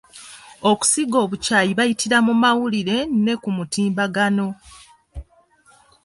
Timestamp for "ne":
3.23-3.33